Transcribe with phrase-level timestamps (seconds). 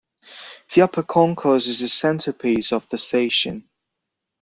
[0.73, 3.69] The upper concourse is the centrepiece of the station.